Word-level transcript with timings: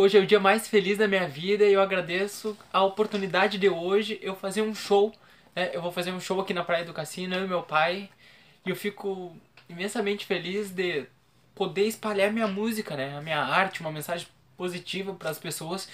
Hoje 0.00 0.16
é 0.16 0.20
o 0.22 0.26
dia 0.26 0.40
mais 0.40 0.66
feliz 0.66 0.96
da 0.96 1.06
minha 1.06 1.28
vida 1.28 1.62
e 1.62 1.74
eu 1.74 1.82
agradeço 1.82 2.56
a 2.72 2.82
oportunidade 2.82 3.58
de 3.58 3.68
hoje 3.68 4.18
eu 4.22 4.34
fazer 4.34 4.62
um 4.62 4.74
show. 4.74 5.12
Né? 5.54 5.72
Eu 5.74 5.82
vou 5.82 5.92
fazer 5.92 6.10
um 6.10 6.18
show 6.18 6.40
aqui 6.40 6.54
na 6.54 6.64
Praia 6.64 6.86
do 6.86 6.94
Cassino, 6.94 7.34
eu 7.34 7.44
e 7.44 7.46
meu 7.46 7.62
pai. 7.62 8.08
E 8.64 8.70
eu 8.70 8.74
fico 8.74 9.36
imensamente 9.68 10.24
feliz 10.24 10.70
de 10.70 11.04
poder 11.54 11.84
espalhar 11.84 12.32
minha 12.32 12.46
música, 12.46 12.96
né? 12.96 13.14
A 13.14 13.20
minha 13.20 13.40
arte, 13.40 13.82
uma 13.82 13.92
mensagem 13.92 14.26
positiva 14.56 15.12
para 15.12 15.28
as 15.28 15.38
pessoas. 15.38 15.86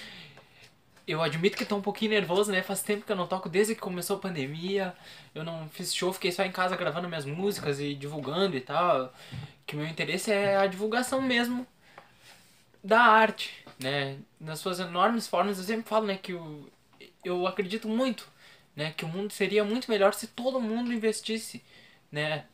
Eu 1.05 1.21
admito 1.21 1.57
que 1.57 1.65
tô 1.65 1.75
um 1.75 1.83
pouquinho 1.83 2.13
nervoso, 2.13 2.53
né? 2.53 2.63
Faz 2.63 2.85
tempo 2.85 3.05
que 3.05 3.11
eu 3.11 3.17
não 3.17 3.27
toco 3.27 3.49
desde 3.49 3.75
que 3.75 3.81
começou 3.81 4.19
a 4.19 4.21
pandemia. 4.21 4.95
Eu 5.35 5.43
não 5.43 5.69
fiz 5.71 5.93
show, 5.93 6.13
fiquei 6.13 6.31
só 6.31 6.45
em 6.45 6.53
casa 6.53 6.77
gravando 6.77 7.09
minhas 7.09 7.25
músicas 7.25 7.81
e 7.81 7.93
divulgando 7.93 8.57
e 8.57 8.61
tal. 8.61 9.13
Que 9.67 9.75
meu 9.75 9.85
interesse 9.85 10.31
é 10.31 10.59
a 10.59 10.69
divulgação 10.69 11.21
mesmo 11.21 11.67
da 12.85 13.01
arte, 13.01 13.66
né? 13.79 14.19
Nas 14.41 14.59
suas 14.61 14.81
enormes 14.81 15.27
formas, 15.27 15.59
eu 15.59 15.65
sempre 15.65 15.89
falo, 15.89 16.07
né, 16.07 16.17
que 16.17 16.33
eu, 16.33 16.69
eu 17.25 17.47
acredito 17.47 17.89
muito, 17.89 18.29
né, 18.75 18.93
que 18.97 19.05
o 19.05 19.09
mundo 19.09 19.33
seria 19.33 19.65
muito 19.65 19.91
melhor 19.91 20.15
se 20.15 20.27
todo 20.27 20.61
mundo 20.61 20.93
investisse, 20.93 21.63
né, 22.11 22.45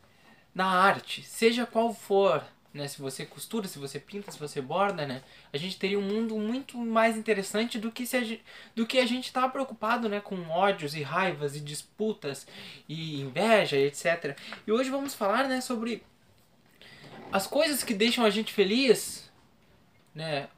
na 0.55 0.67
arte, 0.67 1.23
seja 1.23 1.67
qual 1.67 1.95
for, 1.95 2.45
né, 2.75 2.87
se 2.89 3.01
você 3.01 3.25
costura, 3.25 3.69
se 3.69 3.79
você 3.79 3.99
pinta, 3.99 4.31
se 4.31 4.39
você 4.39 4.61
borda, 4.61 5.07
né, 5.07 5.23
a 5.53 5.57
gente 5.57 5.79
teria 5.79 5.99
um 5.99 6.03
mundo 6.03 6.37
muito 6.37 6.77
mais 6.79 7.17
interessante 7.17 7.79
do 7.79 7.91
que 7.91 8.07
se 8.07 8.17
a 8.17 8.25
gente, 8.25 8.43
do 8.75 8.87
que 8.87 8.99
a 8.99 9.07
gente 9.07 9.27
está 9.27 9.49
preocupado, 9.49 10.09
né, 10.09 10.21
com 10.21 10.49
ódios 10.49 10.95
e 10.95 11.03
raivas 11.03 11.57
e 11.57 11.61
disputas 11.61 12.47
e 12.89 13.21
inveja, 13.21 13.77
etc. 13.77 14.37
E 14.67 14.73
hoje 14.73 14.91
vamos 14.91 15.15
falar, 15.15 15.49
né, 15.49 15.61
sobre 15.61 16.03
as 17.31 17.47
coisas 17.47 17.83
que 17.83 17.95
deixam 17.95 18.25
a 18.25 18.31
gente 18.31 18.53
feliz 18.53 19.31
né, 20.15 20.49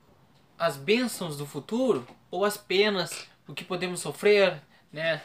as 0.58 0.76
bênçãos 0.76 1.36
do 1.36 1.46
futuro 1.46 2.06
ou 2.30 2.44
as 2.44 2.56
penas, 2.56 3.26
o 3.46 3.54
que 3.54 3.64
podemos 3.64 4.00
sofrer, 4.00 4.60
né? 4.92 5.20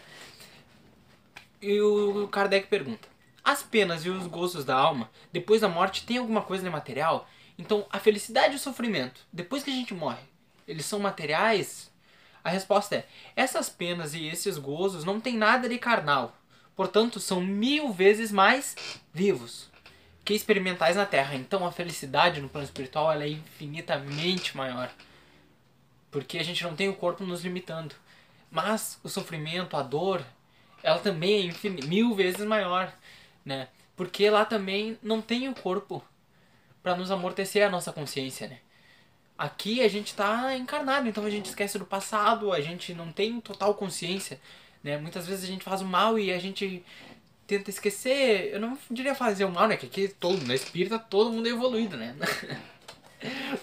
E 1.61 1.80
o 1.81 2.27
Kardec 2.27 2.67
pergunta: 2.67 3.08
as 3.44 3.63
penas 3.63 4.05
e 4.05 4.09
os 4.09 4.27
gozos 4.27 4.66
da 4.66 4.75
alma 4.75 5.09
depois 5.31 5.61
da 5.61 5.69
morte 5.69 6.05
têm 6.05 6.17
alguma 6.17 6.41
coisa 6.41 6.63
de 6.63 6.69
material? 6.69 7.27
Então, 7.58 7.86
a 7.89 7.99
felicidade 7.99 8.53
e 8.53 8.55
o 8.55 8.59
sofrimento, 8.59 9.21
depois 9.33 9.63
que 9.63 9.69
a 9.69 9.73
gente 9.73 9.94
morre, 9.94 10.23
eles 10.67 10.86
são 10.86 10.99
materiais? 10.99 11.91
A 12.43 12.49
resposta 12.49 12.95
é: 12.95 13.05
essas 13.36 13.69
penas 13.69 14.14
e 14.14 14.25
esses 14.27 14.58
gozos 14.58 15.03
não 15.03 15.19
têm 15.19 15.38
nada 15.38 15.67
de 15.67 15.77
carnal, 15.77 16.36
portanto, 16.75 17.19
são 17.19 17.41
mil 17.41 17.91
vezes 17.91 18.31
mais 18.31 18.75
vivos 19.14 19.69
que 20.23 20.33
experimentais 20.33 20.95
na 20.95 21.08
Terra. 21.08 21.33
Então 21.33 21.66
a 21.66 21.71
felicidade 21.71 22.39
no 22.39 22.47
plano 22.47 22.66
espiritual 22.66 23.11
é 23.11 23.27
infinitamente 23.27 24.55
maior. 24.55 24.91
Porque 26.11 26.38
a 26.38 26.43
gente 26.43 26.63
não 26.63 26.75
tem 26.75 26.89
o 26.89 26.95
corpo 26.95 27.23
nos 27.23 27.43
limitando. 27.43 27.95
Mas 28.52 28.99
o 29.03 29.09
sofrimento, 29.09 29.77
a 29.77 29.83
dor, 29.83 30.25
ela 30.81 30.99
também 30.99 31.49
é 31.49 31.69
mil 31.85 32.15
vezes 32.15 32.45
maior, 32.45 32.91
né? 33.45 33.67
Porque 33.95 34.30
lá 34.30 34.45
também 34.45 34.97
não 35.03 35.21
tem 35.21 35.47
o 35.49 35.53
corpo 35.53 36.03
para 36.81 36.95
nos 36.95 37.11
amortecer 37.11 37.65
a 37.65 37.69
nossa 37.69 37.91
consciência, 37.91 38.47
né? 38.47 38.59
Aqui 39.37 39.81
a 39.81 39.87
gente 39.87 40.07
está 40.07 40.55
encarnado, 40.55 41.07
então 41.07 41.23
a 41.23 41.30
gente 41.30 41.45
esquece 41.45 41.77
do 41.77 41.85
passado, 41.85 42.52
a 42.52 42.59
gente 42.59 42.93
não 42.93 43.11
tem 43.11 43.39
total 43.39 43.73
consciência, 43.75 44.39
né? 44.83 44.97
Muitas 44.97 45.27
vezes 45.27 45.43
a 45.43 45.47
gente 45.47 45.63
faz 45.63 45.81
o 45.81 45.85
mal 45.85 46.17
e 46.17 46.31
a 46.31 46.39
gente 46.39 46.83
tenta 47.45 47.69
esquecer. 47.69 48.53
Eu 48.53 48.59
não 48.59 48.77
diria 48.89 49.15
fazer 49.15 49.45
o 49.45 49.52
mal, 49.52 49.67
né? 49.67 49.77
Que 49.77 49.85
aqui 49.85 50.07
todo, 50.07 50.45
na 50.45 50.55
espírita 50.55 50.99
todo 50.99 51.31
mundo 51.31 51.47
é 51.47 51.52
evoluído, 51.52 51.97
né? 51.97 52.15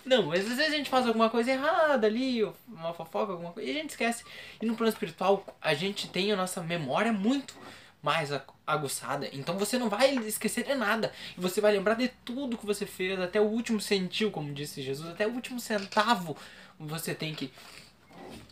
Não, 0.05 0.27
mas 0.27 0.41
às 0.41 0.57
vezes 0.57 0.73
a 0.73 0.77
gente 0.77 0.91
faz 0.91 1.07
alguma 1.07 1.31
coisa 1.31 1.51
errada 1.51 2.07
ali, 2.07 2.43
uma 2.69 2.93
fofoca, 2.95 3.33
alguma 3.33 3.53
coisa, 3.53 3.69
e 3.69 3.73
a 3.73 3.81
gente 3.81 3.91
esquece. 3.91 4.25
E 4.61 4.67
no 4.67 4.75
plano 4.75 4.93
espiritual, 4.93 5.45
a 5.61 5.75
gente 5.75 6.09
tem 6.09 6.33
a 6.33 6.37
nossa 6.37 6.61
memória 6.61 7.13
muito 7.13 7.55
mais 8.03 8.31
aguçada. 8.67 9.29
Então 9.33 9.59
você 9.59 9.79
não 9.79 9.89
vai 9.89 10.15
esquecer 10.19 10.65
de 10.65 10.75
nada. 10.75 11.13
E 11.37 11.41
você 11.41 11.61
vai 11.61 11.73
lembrar 11.73 11.95
de 11.95 12.09
tudo 12.25 12.57
que 12.59 12.67
você 12.67 12.87
fez, 12.87 13.19
até 13.19 13.41
o 13.41 13.45
último 13.45 13.81
centil, 13.81 14.31
como 14.31 14.53
disse 14.53 14.83
Jesus, 14.83 15.11
até 15.11 15.27
o 15.27 15.33
último 15.33 15.59
centavo 15.59 16.37
você 16.79 17.15
tem 17.15 17.35
que. 17.35 17.53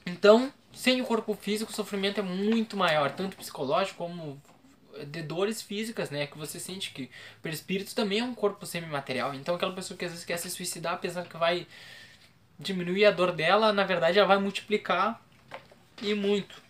Então, 0.06 0.53
sem 0.73 1.00
o 1.00 1.05
corpo 1.05 1.34
físico, 1.34 1.71
o 1.71 1.75
sofrimento 1.75 2.19
é 2.19 2.23
muito 2.23 2.77
maior, 2.77 3.11
tanto 3.12 3.37
psicológico 3.37 3.99
como 3.99 4.41
de 5.06 5.22
dores 5.22 5.62
físicas, 5.62 6.10
né? 6.10 6.27
Que 6.27 6.38
você 6.38 6.59
sente 6.60 6.93
que 6.93 7.05
o 7.38 7.43
perispírito 7.43 7.94
também 7.94 8.21
é 8.21 8.25
um 8.25 8.34
corpo 8.34 8.65
semimaterial. 8.66 9.34
Então 9.34 9.55
aquela 9.55 9.75
pessoa 9.75 9.97
que 9.97 10.05
às 10.05 10.10
vezes 10.10 10.27
quer 10.27 10.37
se 10.37 10.50
suicidar 10.50 10.99
pensando 11.00 11.28
que 11.28 11.37
vai 11.37 11.66
diminuir 12.59 13.05
a 13.05 13.10
dor 13.10 13.32
dela, 13.32 13.72
na 13.72 13.84
verdade 13.84 14.19
ela 14.19 14.28
vai 14.28 14.38
multiplicar 14.38 15.21
e 16.03 16.15
muito. 16.15 16.62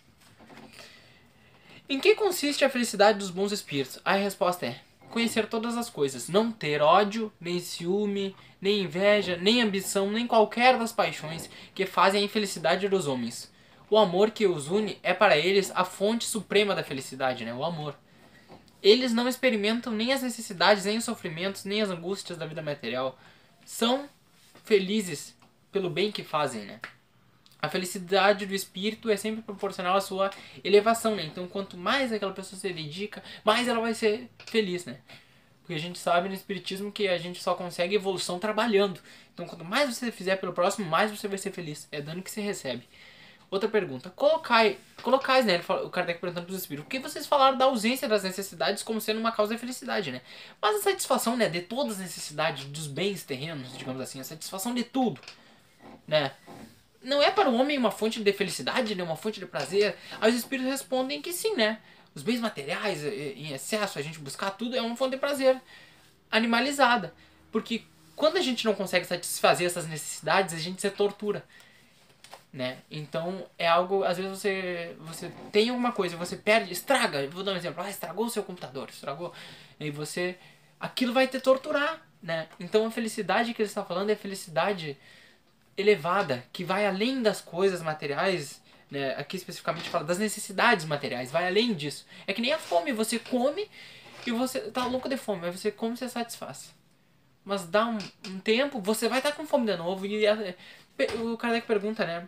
Em 1.87 1.99
que 1.99 2.15
consiste 2.15 2.65
a 2.65 2.69
felicidade 2.69 3.19
dos 3.19 3.29
bons 3.29 3.51
espíritos? 3.51 3.99
A 4.03 4.13
resposta 4.13 4.65
é 4.65 4.79
conhecer 5.11 5.47
todas 5.47 5.77
as 5.77 5.89
coisas, 5.89 6.27
não 6.27 6.51
ter 6.51 6.81
ódio, 6.81 7.31
nem 7.39 7.59
ciúme, 7.59 8.35
nem 8.59 8.81
inveja, 8.81 9.37
nem 9.37 9.61
ambição, 9.61 10.09
nem 10.11 10.25
qualquer 10.25 10.77
das 10.77 10.91
paixões 10.91 11.49
que 11.73 11.85
fazem 11.85 12.21
a 12.21 12.25
infelicidade 12.25 12.89
dos 12.89 13.07
homens. 13.07 13.53
O 13.89 13.97
amor 13.97 14.31
que 14.31 14.47
os 14.47 14.67
une 14.67 14.97
é 15.03 15.13
para 15.13 15.37
eles 15.37 15.71
a 15.75 15.85
fonte 15.85 16.25
suprema 16.25 16.73
da 16.73 16.83
felicidade, 16.83 17.45
né? 17.45 17.53
O 17.53 17.63
amor. 17.63 17.95
Eles 18.81 19.13
não 19.13 19.27
experimentam 19.27 19.91
nem 19.91 20.13
as 20.13 20.21
necessidades, 20.21 20.85
nem 20.85 20.97
os 20.97 21.03
sofrimentos, 21.03 21.65
nem 21.65 21.81
as 21.81 21.89
angústias 21.89 22.37
da 22.37 22.45
vida 22.45 22.61
material. 22.61 23.17
São 23.65 24.07
felizes 24.63 25.35
pelo 25.71 25.89
bem 25.89 26.11
que 26.11 26.23
fazem, 26.23 26.65
né? 26.65 26.79
A 27.61 27.69
felicidade 27.69 28.45
do 28.45 28.53
espírito 28.53 29.09
é 29.09 29.17
sempre 29.17 29.41
proporcional 29.41 29.97
à 29.97 30.01
sua 30.01 30.29
elevação, 30.63 31.15
né? 31.15 31.23
Então, 31.23 31.47
quanto 31.47 31.75
mais 31.75 32.13
aquela 32.13 32.31
pessoa 32.31 32.59
se 32.59 32.71
dedica, 32.71 33.23
mais 33.43 33.67
ela 33.67 33.79
vai 33.79 33.93
ser 33.93 34.29
feliz, 34.45 34.85
né? 34.85 34.99
Porque 35.61 35.73
a 35.73 35.79
gente 35.79 35.97
sabe 35.97 36.29
no 36.29 36.35
espiritismo 36.35 36.91
que 36.91 37.07
a 37.07 37.17
gente 37.17 37.41
só 37.41 37.55
consegue 37.55 37.95
evolução 37.95 38.37
trabalhando. 38.37 38.99
Então, 39.33 39.47
quanto 39.47 39.65
mais 39.65 39.89
você 39.95 40.11
fizer 40.11 40.35
pelo 40.35 40.53
próximo, 40.53 40.87
mais 40.87 41.09
você 41.09 41.27
vai 41.27 41.39
ser 41.39 41.51
feliz. 41.51 41.87
É 41.91 41.99
dano 41.99 42.21
que 42.21 42.29
você 42.29 42.39
recebe. 42.39 42.87
Outra 43.49 43.69
pergunta. 43.69 44.09
Colocai, 44.09 44.77
colocais, 45.01 45.45
né? 45.45 45.61
o 45.83 45.89
Kardec 45.89 46.19
perguntando 46.19 46.47
para 46.47 46.53
os 46.53 46.61
espíritos. 46.61 46.85
Por 46.85 46.89
que 46.89 46.99
vocês 46.99 47.27
falaram 47.27 47.57
da 47.57 47.65
ausência 47.65 48.07
das 48.07 48.23
necessidades 48.23 48.81
como 48.83 48.99
sendo 48.99 49.19
uma 49.19 49.31
causa 49.31 49.53
da 49.53 49.59
felicidade, 49.59 50.11
né? 50.11 50.21
Mas 50.61 50.77
a 50.77 50.81
satisfação, 50.81 51.37
né? 51.37 51.47
De 51.47 51.61
todas 51.61 51.93
as 51.93 51.99
necessidades 51.99 52.65
dos 52.65 52.87
bens 52.87 53.23
terrenos, 53.23 53.77
digamos 53.77 54.01
assim. 54.01 54.19
A 54.19 54.23
satisfação 54.23 54.73
de 54.73 54.83
tudo, 54.83 55.21
né? 56.07 56.31
Não 57.01 57.21
é 57.21 57.29
para 57.29 57.49
o 57.49 57.55
homem 57.55 57.77
uma 57.77 57.91
fonte 57.91 58.21
de 58.21 58.33
felicidade, 58.33 58.95
né? 58.95 59.03
Uma 59.03 59.15
fonte 59.15 59.39
de 59.39 59.45
prazer. 59.45 59.95
Aí 60.19 60.31
os 60.31 60.37
espíritos 60.37 60.71
respondem 60.71 61.21
que 61.21 61.31
sim, 61.31 61.55
né? 61.55 61.79
Os 62.15 62.23
bens 62.23 62.39
materiais 62.39 63.03
em 63.03 63.53
excesso, 63.53 63.99
a 63.99 64.01
gente 64.01 64.19
buscar 64.19 64.51
tudo, 64.51 64.75
é 64.75 64.81
uma 64.81 64.95
fonte 64.95 65.11
de 65.11 65.17
prazer 65.17 65.61
animalizada. 66.31 67.13
Porque 67.51 67.83
quando 68.15 68.37
a 68.37 68.41
gente 68.41 68.65
não 68.65 68.73
consegue 68.73 69.05
satisfazer 69.05 69.67
essas 69.67 69.87
necessidades, 69.87 70.55
a 70.55 70.57
gente 70.57 70.81
se 70.81 70.89
tortura 70.89 71.43
né? 72.55 72.77
Então 72.89 73.45
é 73.57 73.67
algo, 73.67 74.05
às 74.05 74.15
vezes 74.15 74.31
você 74.31 74.95
você 75.01 75.29
tem 75.51 75.69
alguma 75.69 75.91
coisa, 75.91 76.15
você 76.15 76.37
perde, 76.37 76.71
estraga, 76.71 77.27
vou 77.27 77.43
dar 77.43 77.51
um 77.51 77.57
exemplo, 77.57 77.83
ah, 77.83 77.89
estragou 77.89 78.25
o 78.25 78.29
seu 78.29 78.43
computador, 78.43 78.87
estragou, 78.89 79.33
e 79.77 79.91
você 79.91 80.37
aquilo 80.79 81.11
vai 81.11 81.27
te 81.27 81.37
torturar, 81.41 82.01
né? 82.23 82.47
Então 82.57 82.87
a 82.87 82.91
felicidade 82.91 83.53
que 83.53 83.61
ele 83.61 83.67
está 83.67 83.83
falando 83.83 84.09
é 84.09 84.15
felicidade 84.15 84.97
elevada, 85.77 86.45
que 86.53 86.63
vai 86.63 86.87
além 86.87 87.21
das 87.21 87.41
coisas 87.41 87.81
materiais, 87.81 88.63
né? 88.89 89.15
Aqui 89.17 89.35
especificamente 89.35 89.89
fala 89.89 90.05
das 90.05 90.17
necessidades 90.17 90.85
materiais, 90.85 91.31
vai 91.31 91.47
além 91.47 91.73
disso. 91.73 92.05
É 92.25 92.31
que 92.31 92.41
nem 92.41 92.53
a 92.53 92.57
fome, 92.57 92.93
você 92.93 93.19
come 93.19 93.69
e 94.25 94.31
você 94.31 94.61
tá 94.71 94.85
louco 94.85 95.09
de 95.09 95.17
fome, 95.17 95.41
mas 95.41 95.59
você 95.59 95.71
come 95.71 95.95
e 95.95 95.97
você 95.97 96.07
satisfaz. 96.07 96.73
Mas 97.43 97.65
dá 97.65 97.85
um, 97.85 97.97
um 98.27 98.39
tempo, 98.39 98.79
você 98.79 99.09
vai 99.09 99.19
estar 99.19 99.31
tá 99.31 99.35
com 99.35 99.45
fome 99.45 99.65
de 99.65 99.75
novo 99.75 100.05
e 100.05 100.25
a, 100.25 100.37
o 101.21 101.37
Kardec 101.37 101.67
pergunta, 101.67 102.05
né? 102.05 102.25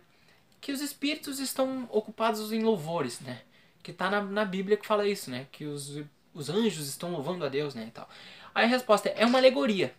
Que 0.60 0.72
os 0.72 0.80
espíritos 0.80 1.38
estão 1.38 1.88
ocupados 1.90 2.52
em 2.52 2.62
louvores, 2.62 3.20
né? 3.20 3.42
Que 3.82 3.92
tá 3.92 4.10
na, 4.10 4.22
na 4.22 4.44
Bíblia 4.44 4.76
que 4.76 4.86
fala 4.86 5.08
isso, 5.08 5.30
né? 5.30 5.46
Que 5.52 5.64
os, 5.64 6.02
os 6.34 6.50
anjos 6.50 6.88
estão 6.88 7.12
louvando 7.12 7.44
a 7.44 7.48
Deus, 7.48 7.74
né? 7.74 7.86
E 7.88 7.90
tal. 7.90 8.08
Aí 8.54 8.64
a 8.64 8.68
resposta 8.68 9.08
é, 9.08 9.22
é 9.22 9.26
uma 9.26 9.38
alegoria. 9.38 9.94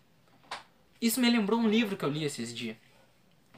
Isso 1.01 1.19
me 1.19 1.29
lembrou 1.29 1.59
um 1.59 1.69
livro 1.69 1.95
que 1.95 2.03
eu 2.03 2.09
li 2.09 2.23
esses 2.23 2.53
dias, 2.53 2.75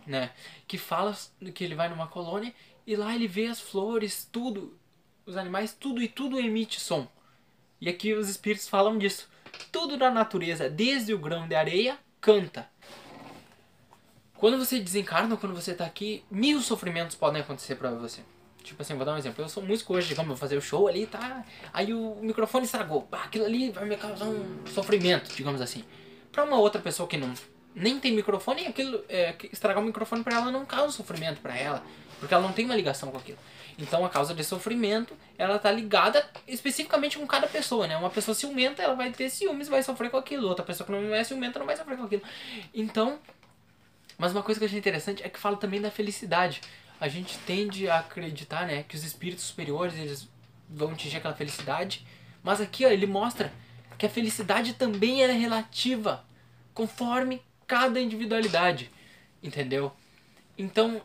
né? 0.06 0.32
Que 0.68 0.78
fala 0.78 1.18
que 1.54 1.64
ele 1.64 1.76
vai 1.76 1.90
numa 1.90 2.08
colônia 2.08 2.54
e 2.86 2.96
lá 2.96 3.14
ele 3.16 3.28
vê 3.28 3.48
as 3.48 3.60
flores, 3.60 4.28
tudo, 4.32 4.78
os 5.26 5.36
animais, 5.38 5.74
tudo 5.74 6.02
e 6.02 6.08
tudo 6.08 6.40
emite 6.40 6.80
som. 6.80 7.08
E 7.80 7.90
aqui 7.90 8.14
os 8.14 8.30
espíritos 8.30 8.70
falam 8.70 8.98
disso. 8.98 9.28
Tudo 9.72 9.98
da 9.98 10.12
natureza, 10.12 10.70
desde 10.70 11.14
o 11.14 11.20
grão 11.20 11.48
de 11.48 11.56
areia, 11.56 11.98
canta. 12.20 12.70
Quando 14.42 14.58
você 14.58 14.80
desencarna, 14.80 15.38
quando 15.38 15.54
você 15.54 15.72
tá 15.72 15.86
aqui, 15.86 16.24
mil 16.32 16.60
sofrimentos 16.62 17.16
podem 17.16 17.44
acontecer 17.44 17.76
pra 17.76 17.92
você. 17.92 18.22
Tipo 18.64 18.82
assim, 18.82 18.96
vou 18.96 19.06
dar 19.06 19.14
um 19.14 19.18
exemplo. 19.20 19.44
Eu 19.44 19.48
sou 19.48 19.62
músico 19.62 19.94
hoje, 19.94 20.16
vou 20.16 20.36
fazer 20.36 20.58
o 20.58 20.62
show 20.62 20.88
ali, 20.88 21.06
tá? 21.06 21.46
Aí 21.72 21.94
o 21.94 22.18
microfone 22.20 22.66
estragou. 22.66 23.08
aquilo 23.12 23.46
ali 23.46 23.70
vai 23.70 23.86
me 23.86 23.96
causar 23.96 24.26
um 24.26 24.66
sofrimento, 24.66 25.32
digamos 25.36 25.62
assim. 25.62 25.84
Pra 26.32 26.44
uma 26.44 26.58
outra 26.58 26.82
pessoa 26.82 27.08
que 27.08 27.18
não 27.18 27.32
nem 27.76 28.00
tem 28.00 28.14
microfone 28.14 28.66
aquilo 28.66 29.06
é, 29.08 29.36
estragar 29.54 29.80
o 29.80 29.86
microfone 29.86 30.24
para 30.24 30.38
ela 30.38 30.52
não 30.52 30.66
causa 30.66 30.92
sofrimento 30.92 31.40
para 31.40 31.56
ela, 31.56 31.84
porque 32.20 32.34
ela 32.34 32.42
não 32.42 32.52
tem 32.52 32.66
uma 32.66 32.76
ligação 32.76 33.12
com 33.12 33.20
aquilo. 33.20 33.38
Então 33.78 34.04
a 34.04 34.10
causa 34.10 34.34
de 34.34 34.44
sofrimento, 34.44 35.16
ela 35.38 35.60
tá 35.60 35.72
ligada 35.72 36.28
especificamente 36.48 37.20
com 37.20 37.28
cada 37.28 37.46
pessoa, 37.46 37.86
né? 37.86 37.96
Uma 37.96 38.10
pessoa 38.10 38.34
ciumenta, 38.34 38.82
ela 38.82 38.96
vai 38.96 39.12
ter 39.12 39.30
ciúmes 39.30 39.68
vai 39.68 39.84
sofrer 39.84 40.10
com 40.10 40.18
aquilo. 40.18 40.48
Outra 40.48 40.66
pessoa 40.66 40.88
que 40.88 40.92
não 40.92 41.14
é 41.14 41.24
ciumenta 41.24 41.60
não 41.60 41.68
vai 41.68 41.78
sofrer 41.78 41.96
com 41.96 42.06
aquilo. 42.06 42.24
Então, 42.74 43.20
mas 44.22 44.34
uma 44.34 44.44
coisa 44.44 44.60
que 44.60 44.64
eu 44.64 44.68
achei 44.68 44.78
interessante 44.78 45.24
é 45.24 45.30
que 45.30 45.40
fala 45.40 45.58
também 45.58 45.82
da 45.82 45.90
felicidade. 45.90 46.62
A 47.00 47.08
gente 47.08 47.40
tende 47.40 47.90
a 47.90 47.98
acreditar, 48.02 48.68
né, 48.68 48.84
que 48.84 48.96
os 48.96 49.04
espíritos 49.04 49.46
superiores, 49.46 49.96
eles 49.96 50.30
vão 50.70 50.92
atingir 50.92 51.18
aquela 51.18 51.34
felicidade, 51.34 52.06
mas 52.44 52.62
aqui, 52.62 52.86
ó, 52.86 52.90
ele 52.90 53.08
mostra 53.08 53.52
que 53.98 54.06
a 54.06 54.10
felicidade 54.10 54.74
também 54.74 55.24
é 55.24 55.32
relativa, 55.32 56.24
conforme 56.72 57.42
cada 57.66 58.00
individualidade, 58.00 58.92
entendeu? 59.42 59.92
Então, 60.56 61.02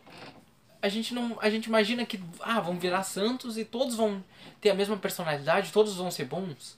a 0.83 0.89
gente 0.91 1.15
não, 1.15 1.39
a 1.41 1.49
gente 1.49 1.65
imagina 1.65 2.05
que 2.05 2.23
ah, 2.41 2.61
vão 2.61 2.79
virar 2.79 3.03
santos 3.03 3.57
e 3.57 3.65
todos 3.65 3.95
vão 3.95 4.23
ter 4.61 4.69
a 4.69 4.75
mesma 4.75 4.99
personalidade, 4.99 5.73
todos 5.73 5.97
vão 5.97 6.11
ser 6.11 6.27
bons. 6.27 6.77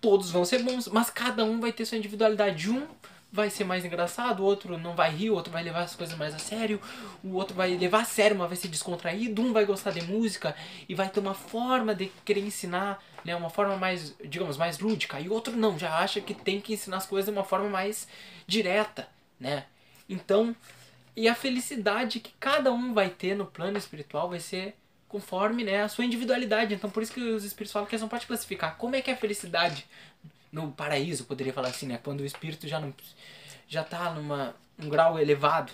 Todos 0.00 0.30
vão 0.30 0.46
ser 0.46 0.62
bons, 0.62 0.88
mas 0.88 1.10
cada 1.10 1.44
um 1.44 1.60
vai 1.60 1.70
ter 1.70 1.84
sua 1.84 1.98
individualidade. 1.98 2.70
Um 2.70 2.88
vai 3.32 3.50
ser 3.50 3.64
mais 3.64 3.84
engraçado, 3.84 4.40
o 4.40 4.44
outro 4.44 4.78
não 4.78 4.94
vai 4.94 5.10
rir, 5.10 5.30
o 5.30 5.34
outro 5.34 5.52
vai 5.52 5.62
levar 5.62 5.82
as 5.82 5.94
coisas 5.94 6.16
mais 6.16 6.34
a 6.34 6.38
sério, 6.38 6.80
o 7.22 7.34
outro 7.34 7.54
vai 7.54 7.76
levar 7.76 8.00
a 8.00 8.04
sério, 8.04 8.36
mas 8.36 8.48
vai 8.48 8.56
ser 8.56 8.68
descontraído, 8.68 9.42
um 9.42 9.52
vai 9.52 9.64
gostar 9.64 9.90
de 9.90 10.02
música 10.02 10.54
e 10.88 10.94
vai 10.94 11.08
ter 11.08 11.20
uma 11.20 11.34
forma 11.34 11.94
de 11.94 12.06
querer 12.24 12.40
ensinar, 12.40 13.02
né, 13.24 13.36
uma 13.36 13.50
forma 13.50 13.76
mais, 13.76 14.14
digamos, 14.24 14.56
mais 14.56 14.78
lúdica, 14.78 15.20
e 15.20 15.28
o 15.28 15.32
outro 15.32 15.56
não, 15.56 15.78
já 15.78 15.98
acha 15.98 16.20
que 16.20 16.32
tem 16.32 16.60
que 16.60 16.72
ensinar 16.72 16.98
as 16.98 17.06
coisas 17.06 17.26
de 17.26 17.38
uma 17.38 17.44
forma 17.44 17.68
mais 17.68 18.08
direta, 18.46 19.08
né? 19.38 19.66
Então, 20.08 20.54
e 21.16 21.28
a 21.28 21.34
felicidade 21.34 22.20
que 22.20 22.32
cada 22.38 22.72
um 22.72 22.94
vai 22.94 23.08
ter 23.10 23.34
no 23.34 23.46
plano 23.46 23.78
espiritual 23.78 24.28
vai 24.28 24.38
ser 24.38 24.76
conforme 25.08 25.64
né, 25.64 25.82
a 25.82 25.88
sua 25.88 26.04
individualidade. 26.04 26.74
Então 26.74 26.90
por 26.90 27.02
isso 27.02 27.12
que 27.12 27.20
os 27.20 27.44
espíritos 27.44 27.72
falam 27.72 27.88
que 27.88 27.94
eles 27.94 28.02
não 28.02 28.08
podem 28.08 28.26
classificar. 28.26 28.76
Como 28.76 28.94
é 28.94 29.00
que 29.00 29.10
é 29.10 29.14
a 29.14 29.16
felicidade 29.16 29.86
no 30.52 30.72
paraíso, 30.72 31.24
poderia 31.24 31.52
falar 31.52 31.68
assim, 31.68 31.86
né? 31.86 31.98
Quando 32.02 32.20
o 32.20 32.24
espírito 32.24 32.66
já 32.68 32.80
não 32.80 32.94
já 33.68 33.82
está 33.82 34.12
numa 34.12 34.54
um 34.78 34.88
grau 34.88 35.18
elevado. 35.18 35.72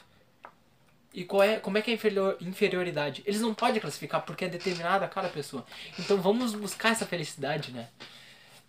E 1.12 1.24
qual 1.24 1.42
é, 1.42 1.58
como 1.58 1.76
é 1.76 1.82
que 1.82 1.90
é 1.90 1.94
a 1.94 1.96
inferior, 1.96 2.36
inferioridade? 2.40 3.22
Eles 3.26 3.40
não 3.40 3.52
podem 3.52 3.80
classificar 3.80 4.22
porque 4.22 4.46
é 4.46 4.48
determinada 4.48 5.04
a 5.04 5.08
cada 5.08 5.28
pessoa. 5.28 5.66
Então 5.98 6.16
vamos 6.20 6.54
buscar 6.54 6.90
essa 6.90 7.04
felicidade, 7.04 7.70
né? 7.70 7.88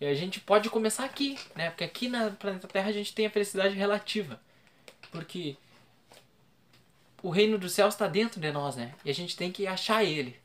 E 0.00 0.06
a 0.06 0.14
gente 0.14 0.40
pode 0.40 0.68
começar 0.68 1.04
aqui, 1.04 1.38
né? 1.54 1.70
Porque 1.70 1.84
aqui 1.84 2.08
na 2.08 2.30
planeta 2.30 2.68
Terra 2.68 2.90
a 2.90 2.92
gente 2.92 3.14
tem 3.14 3.26
a 3.26 3.30
felicidade 3.30 3.74
relativa. 3.74 4.38
Porque 5.10 5.56
o 7.22 7.30
reino 7.30 7.56
dos 7.56 7.72
céus 7.72 7.94
está 7.94 8.06
dentro 8.06 8.38
de 8.38 8.52
nós, 8.52 8.76
né? 8.76 8.92
E 9.04 9.10
a 9.10 9.14
gente 9.14 9.34
tem 9.36 9.50
que 9.50 9.66
achar 9.66 10.04
ele, 10.04 10.38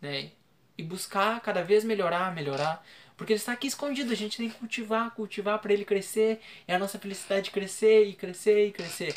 né? 0.00 0.30
E 0.76 0.82
buscar 0.82 1.40
cada 1.40 1.62
vez 1.62 1.84
melhorar, 1.84 2.34
melhorar. 2.34 2.84
Porque 3.16 3.32
ele 3.32 3.40
está 3.40 3.52
aqui 3.52 3.66
escondido, 3.68 4.12
a 4.12 4.16
gente 4.16 4.36
tem 4.36 4.50
que 4.50 4.56
cultivar, 4.56 5.10
cultivar 5.12 5.58
para 5.60 5.72
ele 5.72 5.84
crescer. 5.84 6.40
É 6.66 6.74
a 6.74 6.78
nossa 6.78 6.98
felicidade 6.98 7.50
crescer 7.50 8.06
e 8.06 8.14
crescer 8.14 8.66
e 8.66 8.72
crescer. 8.72 9.14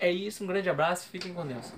É 0.00 0.10
isso, 0.10 0.44
um 0.44 0.46
grande 0.46 0.68
abraço, 0.68 1.08
fiquem 1.08 1.32
com 1.34 1.46
Deus. 1.46 1.72